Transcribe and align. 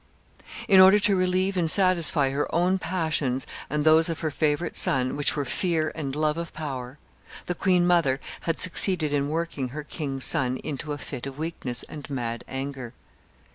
In 0.67 0.79
order 0.79 0.97
to 1.01 1.15
relieve 1.15 1.55
and 1.55 1.69
satisfy 1.69 2.31
her 2.31 2.47
own 2.55 2.79
passions 2.79 3.45
and 3.69 3.85
those 3.85 4.09
of 4.09 4.21
her 4.21 4.31
favorite 4.31 4.75
son, 4.75 5.15
which 5.15 5.35
were 5.35 5.45
fear 5.45 5.91
and 5.93 6.15
love 6.15 6.39
of 6.39 6.51
power, 6.53 6.97
the 7.45 7.53
queen 7.53 7.85
mother 7.85 8.19
had 8.49 8.59
succeeded 8.59 9.13
in 9.13 9.29
working 9.29 9.67
her 9.67 9.83
king 9.83 10.19
son 10.19 10.57
into 10.63 10.91
a 10.91 10.97
fit 10.97 11.27
of 11.27 11.37
weakness 11.37 11.83
and 11.87 12.09
mad 12.09 12.43
anger. 12.47 12.95